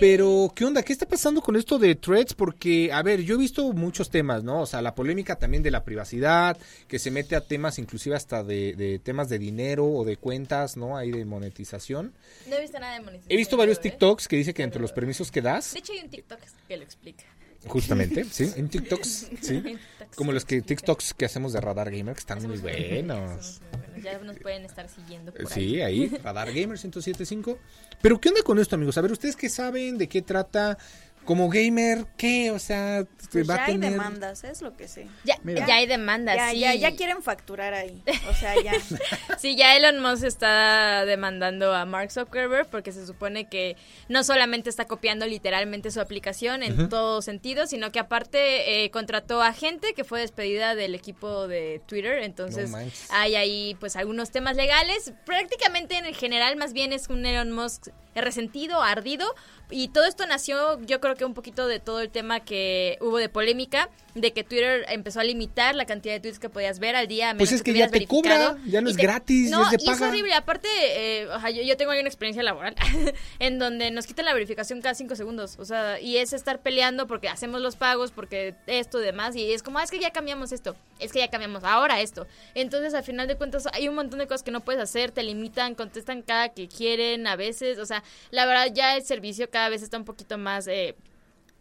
[0.00, 0.82] Pero, ¿qué onda?
[0.82, 2.34] ¿Qué está pasando con esto de threads?
[2.34, 4.62] Porque, a ver, yo he visto muchos temas, ¿no?
[4.62, 6.56] O sea, la polémica también de la privacidad,
[6.88, 10.76] que se mete a temas inclusive hasta de, de temas de dinero o de cuentas,
[10.76, 10.96] ¿no?
[10.96, 12.12] Ahí de monetización.
[12.48, 13.32] No he visto nada de monetización.
[13.32, 13.82] He visto varios ¿eh?
[13.82, 16.76] TikToks que dice que entre los permisos que das, De hecho, hay un TikTok que
[16.76, 17.22] lo explica.
[17.68, 18.50] justamente, ¿sí?
[18.56, 19.62] En TikToks, ¿sí?
[20.14, 20.62] Como lo los que.
[20.62, 22.62] TikToks que hacemos de Radar Gamer, que están muy buenos.
[22.62, 23.60] Somos muy buenos.
[24.02, 25.46] Ya nos pueden estar siguiendo por ahí.
[25.50, 27.58] Sí, ahí, Radar Gamer 1075.
[28.02, 28.98] Pero, ¿qué onda con esto, amigos?
[28.98, 29.98] A ver, ¿ustedes qué saben?
[29.98, 30.78] ¿De qué trata?
[31.24, 32.50] Como gamer, ¿qué?
[32.50, 33.90] O sea, Pues va ya a hay tener...
[33.92, 35.06] demandas, es lo que sé.
[35.24, 35.66] Ya, Mira.
[35.66, 36.58] ya hay demandas, Ya, sí.
[36.60, 38.02] ya, ya quieren facturar ahí.
[38.30, 38.72] O sea, ya.
[39.38, 43.76] Sí, ya Elon Musk está demandando a Mark Zuckerberg porque se supone que
[44.08, 49.42] no solamente está copiando literalmente su aplicación en todo sentido, sino que aparte eh, contrató
[49.42, 52.18] a gente que fue despedida del equipo de Twitter.
[52.22, 52.78] Entonces No
[53.10, 55.12] hay ahí pues algunos temas legales.
[55.26, 59.26] Prácticamente en el general más bien es un Elon Musk resentido, ardido.
[59.70, 63.18] Y todo esto nació, yo creo que un poquito de todo el tema que hubo
[63.18, 66.94] de polémica, de que Twitter empezó a limitar la cantidad de tweets que podías ver
[66.94, 67.30] al día.
[67.30, 69.64] a Pues menos es que ya te cobra, ya no es te- gratis, ya no,
[69.64, 70.08] es de y es paga.
[70.08, 70.32] horrible.
[70.34, 72.74] Aparte, eh, o sea, yo, yo tengo ahí una experiencia laboral
[73.40, 75.56] en donde nos quitan la verificación cada cinco segundos.
[75.58, 79.34] O sea, y es estar peleando porque hacemos los pagos, porque esto y demás.
[79.36, 80.76] Y es como, ah, es que ya cambiamos esto.
[81.00, 82.26] Es que ya cambiamos ahora esto.
[82.54, 85.10] Entonces, al final de cuentas, hay un montón de cosas que no puedes hacer.
[85.10, 87.78] Te limitan, contestan cada que quieren a veces.
[87.78, 90.94] O sea, la verdad, ya el servicio cada vez está un poquito más, eh,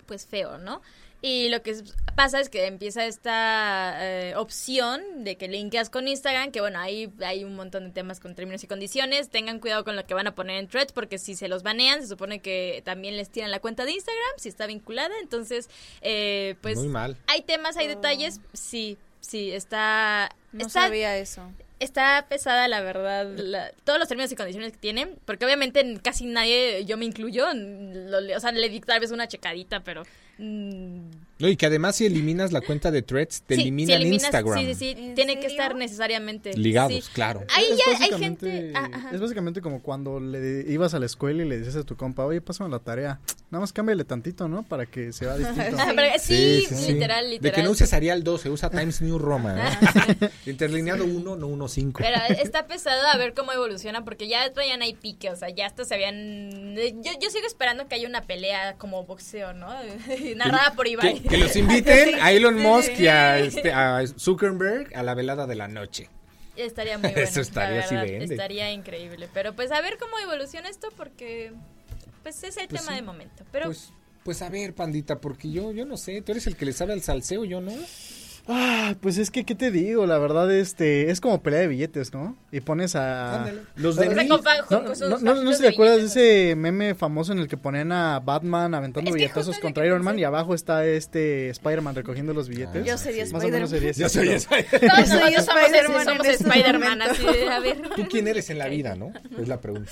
[0.06, 0.82] pues, feo, ¿no?
[1.26, 1.82] Y lo que
[2.18, 7.14] pasa es que empieza esta eh, opción de que linkeas con Instagram, que bueno, ahí
[7.24, 9.30] hay un montón de temas con términos y condiciones.
[9.30, 12.02] Tengan cuidado con lo que van a poner en threads, porque si se los banean,
[12.02, 15.14] se supone que también les tiran la cuenta de Instagram, si está vinculada.
[15.22, 15.70] Entonces,
[16.02, 17.16] eh, pues Muy mal.
[17.28, 18.42] hay temas, hay detalles.
[18.52, 20.30] Sí, sí, está...
[20.52, 21.50] No está, sabía eso.
[21.84, 26.26] Está pesada, la verdad, la- todos los términos y condiciones que tienen, porque obviamente casi
[26.26, 30.04] nadie, yo me incluyo, lo o sea, le di tal vez una checadita, pero...
[30.38, 31.10] mm,
[31.44, 34.24] No, y que además si eliminas la cuenta de Threads, te sí, eliminan si eliminas-
[34.24, 34.60] Instagram.
[34.60, 36.54] Sí, sí, sí, ¿En tiene que estar necesariamente.
[36.54, 37.12] Ligados, sí.
[37.14, 37.44] claro.
[37.54, 38.72] Ahí ya hay gente...
[38.74, 39.10] ah, ajá.
[39.12, 42.24] Es básicamente como cuando le ibas a la escuela y le dices a tu compa,
[42.26, 43.20] oye, pásame la tarea.
[43.52, 44.64] Nada más cámbiale tantito, ¿no?
[44.64, 45.78] Para que se vea distinto.
[45.84, 47.56] Ah, sí, literal, De literal.
[47.56, 49.68] que no uses Arial 2, se usa Times New Roma.
[49.68, 50.30] ¿eh?
[50.46, 52.00] Interlineado 1, no 1, 5.
[52.02, 55.66] Pero está pesado a ver cómo evoluciona porque ya traían ahí pique, o sea, ya
[55.68, 56.76] hasta se habían...
[57.04, 59.68] Yo, yo sigo esperando que haya una pelea como boxeo, ¿no?
[60.36, 61.22] Narrada por Ibai.
[61.34, 65.56] Que, los inviten a Elon Musk y a, este, a Zuckerberg a la velada de
[65.56, 66.10] la noche.
[66.56, 67.28] Estaría muy bueno.
[67.28, 68.32] Eso estaría la verdad.
[68.32, 69.28] Estaría increíble.
[69.34, 71.52] Pero pues a ver cómo evoluciona esto porque
[72.22, 72.98] pues es el Pues tema sí.
[72.98, 73.44] de momento.
[73.52, 73.92] Pero Pues,
[74.24, 76.94] pues a ver, pandita, porque yo, yo no sé, tú eres el que le sabe
[76.94, 77.74] al salseo, yo no.
[78.46, 80.06] Ah, pues es que, ¿qué te digo?
[80.06, 82.36] La verdad, este, es como pelea de billetes, ¿no?
[82.52, 83.38] Y pones a...
[83.40, 83.62] Ándale.
[83.78, 84.28] Los de mí.
[84.28, 86.06] con- No, no, no, no sé si te acuerdas de
[86.50, 90.04] ese meme famoso en el que ponían a Batman aventando Es que billetazos contra Iron
[90.04, 92.86] Man y abajo está este Spider-Man recogiendo los billetes.
[92.86, 93.94] Yo sería Más o menos Spider-Man.
[93.94, 94.48] sería Yo soy ese.
[94.80, 97.20] todos Yo soy nosotros somos, Spider-Man somos Spider-Man, momentos.
[97.30, 97.82] así de, a ver.
[97.96, 99.14] ¿Tú quién eres en la vida, no?
[99.40, 99.92] Es la pregunta.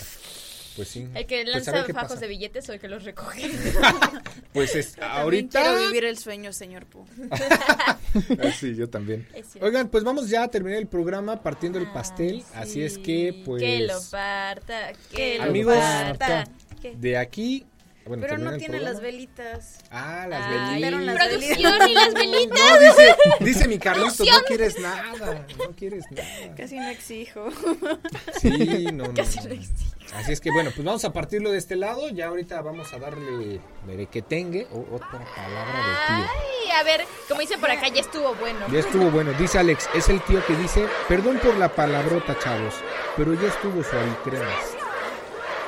[0.76, 1.08] Pues sí.
[1.14, 2.22] El que Pues lanza qué fajos pasa.
[2.22, 3.52] de billetes o el que los recoge.
[4.54, 5.62] Pues es, ahorita.
[5.62, 7.06] quiero vivir el sueño, señor Pu.
[8.44, 9.26] Ah, sí, yo también.
[9.62, 12.44] Oigan, pues vamos ya a terminar el programa partiendo el pastel.
[12.54, 13.62] Así es que, pues.
[13.62, 16.44] Que lo parta, que lo Amigos, parta.
[16.82, 16.96] ¿Qué?
[16.98, 17.66] De aquí.
[18.18, 18.90] Bueno, Pero no tiene programa.
[18.94, 19.78] las velitas.
[19.90, 21.16] Ah, las Ay, Pero velitas.
[21.16, 22.60] las producción y las velitas.
[22.60, 26.56] No, dice, dice mi Carlitos, no quieres nada, no quieres nada.
[26.58, 27.50] Casi no exijo.
[28.42, 29.14] Sí, no, no.
[29.16, 29.46] Casi no.
[29.46, 29.86] no existe.
[30.14, 32.10] Así es que bueno, pues vamos a partirlo de este lado.
[32.10, 36.30] Ya ahorita vamos a darle merequetengue o otra palabra de tío.
[36.66, 38.68] Ay, a ver, como dice por acá, ya estuvo bueno.
[38.70, 42.74] Ya estuvo bueno, dice Alex, es el tío que dice, perdón por la palabrota, chavos,
[43.16, 44.81] pero ya estuvo su alicremas.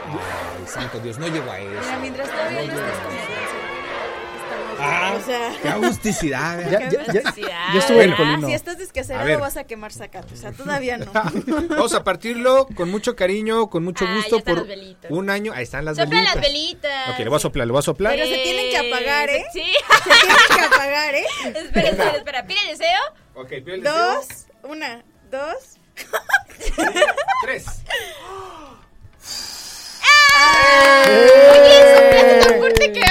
[0.05, 1.69] Ay, santo Dios, no llegó a eso.
[1.81, 3.17] Mira, mientras todavía no estás como
[4.85, 6.59] Ah, O sea, qué agusticidad.
[6.69, 8.47] Ya, ya, ya, ya estuvo el ah, colino.
[8.47, 10.33] si estás descacerado vas a quemar zacate.
[10.33, 11.11] O sea, todavía no.
[11.69, 15.09] Vamos a partirlo con mucho cariño, con mucho Ah, gusto por las velitas.
[15.11, 15.53] un año.
[15.53, 16.35] Ahí están las Sopla velitas.
[16.35, 17.09] las velitas.
[17.11, 18.13] Ok, le voy a soplar, le voy a soplar.
[18.15, 19.45] Pero se tienen que apagar, ¿eh?
[19.53, 19.73] Sí.
[20.03, 21.25] Se tienen que apagar, ¿eh?
[21.45, 22.45] espera, espera, espera.
[22.47, 23.01] Pide el deseo.
[23.35, 24.27] Ok, pídele Dos,
[24.63, 25.77] una, dos.
[27.43, 27.65] tres.
[31.51, 33.01] Oye, soplaste tan fuerte que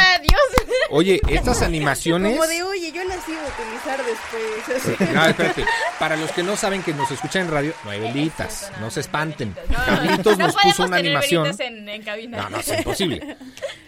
[0.91, 2.33] Oye, estas animaciones.
[2.33, 4.99] Como de, oye, yo las iba a utilizar después.
[5.01, 5.15] así.
[5.15, 5.65] No, espérate.
[5.99, 8.63] Para los que no saben que nos escuchan en radio, no hay velitas.
[8.65, 9.55] Exacto, No se espanten.
[9.87, 11.43] Carlitos no nos podemos puso una tener animación.
[11.45, 12.43] velitas En, en cabina.
[12.43, 13.37] No, no, es imposible.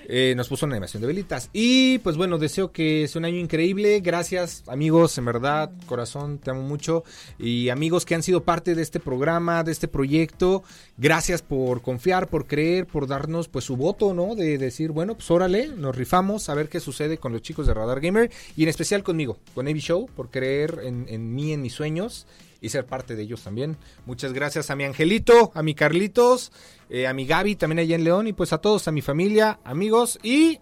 [0.06, 1.48] Eh, nos puso una animación de velitas.
[1.52, 4.00] Y pues bueno, deseo que sea un año increíble.
[4.00, 7.04] Gracias, amigos, en verdad, corazón, te amo mucho.
[7.38, 10.62] Y amigos que han sido parte de este programa, de este proyecto,
[10.98, 14.34] gracias por confiar, por creer, por darnos pues su voto, ¿no?
[14.34, 17.74] De decir, bueno, pues órale, nos rifamos a ver qué sucede con los chicos de
[17.74, 21.62] Radar Gamer y en especial conmigo, con Avi Show, por creer en, en mí, en
[21.62, 22.26] mis sueños
[22.60, 23.76] y ser parte de ellos también.
[24.06, 26.50] Muchas gracias a mi Angelito, a mi Carlitos,
[26.88, 29.58] eh, a mi Gaby también allá en León y pues a todos, a mi familia,
[29.64, 30.60] amigos y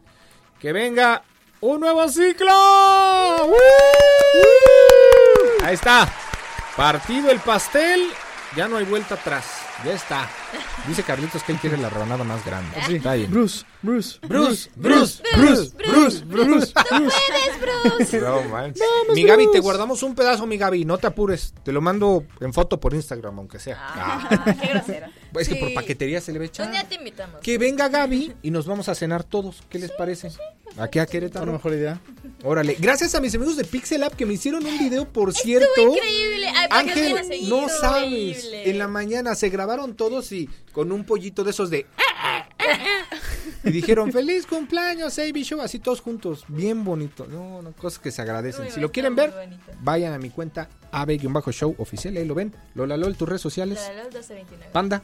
[0.61, 1.23] que venga
[1.61, 2.53] un nuevo ciclo.
[3.47, 3.57] ¡Woo!
[5.63, 6.13] Ahí está,
[6.77, 8.09] partido el pastel,
[8.57, 9.47] ya no hay vuelta atrás,
[9.85, 10.29] ya está.
[10.87, 12.71] Dice Carlitos que él quiere la rebanada más grande.
[12.87, 12.97] Sí.
[12.97, 13.31] Está bien.
[13.31, 16.73] Bruce, Bruce, Bruce, Bruce, Bruce, Bruce, Bruce.
[16.89, 18.21] Puedes, Bruce.
[18.21, 18.83] No manches.
[19.15, 20.85] Mi Gaby, te guardamos un pedazo, mi Gaby.
[20.85, 21.55] No te apures.
[21.63, 23.79] Te lo mando en foto por Instagram, aunque sea.
[23.81, 25.07] Ah, qué grosero.
[25.39, 25.75] Es que por Sí.
[25.75, 26.71] paquetería se le ve Un echar.
[26.71, 27.41] día te invitamos.
[27.41, 29.63] Que venga Gaby y nos vamos a cenar todos.
[29.71, 30.29] ¿Qué les parece?
[30.79, 31.53] Aquí a Una Querétaro.
[31.53, 32.01] mejor idea.
[32.45, 32.77] Órale.
[32.79, 35.69] Gracias a mis amigos de Pixel App que me hicieron un video, por cierto.
[35.95, 36.49] Increíble.
[36.49, 37.61] Ay, Ángel, seguido.
[37.63, 38.05] no sabes.
[38.11, 38.71] Increíble.
[38.71, 41.87] En la mañana se grabaron todos y con un pollito de esos de.
[43.65, 47.27] Y dijeron, feliz cumpleaños, AB Show, así todos juntos, bien bonito.
[47.27, 48.65] No, no, cosas que se agradecen.
[48.65, 49.73] Muy si lo quieren ver, bonito.
[49.81, 52.55] vayan a mi cuenta AB-show oficial, ahí lo ven.
[52.75, 53.79] Lola Lol, tus redes sociales.
[53.81, 54.73] La de los 1229.
[54.73, 55.03] Panda.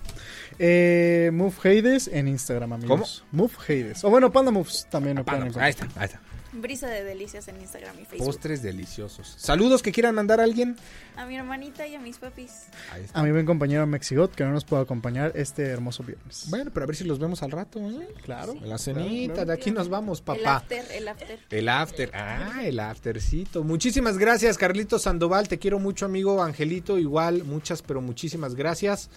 [0.58, 3.24] Eh, Move Hades en Instagram, amigos.
[3.32, 4.04] Move Hades.
[4.04, 6.20] O bueno, Panda Moves también pueden Panda, ahí está, ahí está.
[6.52, 8.26] Brisa de delicias en Instagram y Facebook.
[8.26, 9.34] Postres deliciosos.
[9.36, 10.76] Saludos que quieran mandar a alguien.
[11.16, 12.66] A mi hermanita y a mis papis.
[12.92, 13.18] Ahí está.
[13.18, 16.46] A mi buen compañero Mexigot, que no nos puede acompañar este hermoso viernes.
[16.48, 18.08] Bueno, pero a ver si los vemos al rato, ¿eh?
[18.24, 18.52] claro.
[18.52, 19.48] En la cenita, claro.
[19.48, 20.56] de aquí nos vamos, El papá.
[20.56, 21.38] after, el after.
[21.50, 23.62] El after, ah, el aftercito.
[23.62, 25.48] Muchísimas gracias, Carlito Sandoval.
[25.48, 26.98] Te quiero mucho, amigo Angelito.
[26.98, 29.10] Igual, muchas, pero muchísimas gracias.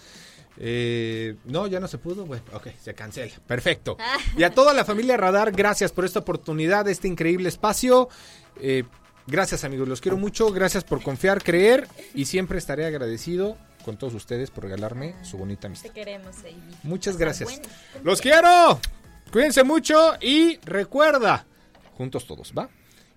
[0.58, 2.24] Eh, no, ya no se pudo.
[2.26, 3.32] Bueno, ok, se cancela.
[3.46, 3.96] Perfecto.
[4.36, 8.08] Y a toda la familia Radar, gracias por esta oportunidad, este increíble espacio.
[8.60, 8.84] Eh,
[9.26, 9.88] gracias, amigos.
[9.88, 10.52] Los quiero mucho.
[10.52, 11.88] Gracias por confiar, creer.
[12.14, 15.90] Y siempre estaré agradecido con todos ustedes por regalarme su bonita Te amistad.
[15.90, 16.62] queremos, Amy.
[16.84, 17.50] Muchas gracias.
[17.50, 17.68] bueno.
[18.04, 18.78] Los quiero.
[19.32, 21.46] Cuídense mucho y recuerda,
[21.96, 22.68] juntos todos, ¿va?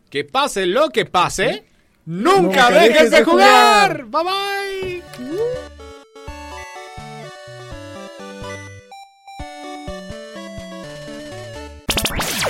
[0.09, 1.65] Que pase lo que pase,
[2.05, 4.05] nunca, Nunca dejes de jugar.
[4.05, 5.74] Bye bye.